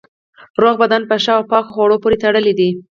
[0.61, 2.69] روغ بدن په ښه او پاکو خوړو پورې تړلی دی.